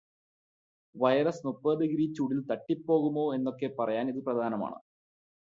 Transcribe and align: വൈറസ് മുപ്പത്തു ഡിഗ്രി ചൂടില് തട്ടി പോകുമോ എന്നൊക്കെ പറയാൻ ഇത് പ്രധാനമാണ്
വൈറസ് 0.95 1.45
മുപ്പത്തു 1.47 1.79
ഡിഗ്രി 1.81 2.05
ചൂടില് 2.15 2.41
തട്ടി 2.49 2.77
പോകുമോ 2.87 3.27
എന്നൊക്കെ 3.35 3.69
പറയാൻ 3.79 4.07
ഇത് 4.09 4.21
പ്രധാനമാണ് 4.27 4.79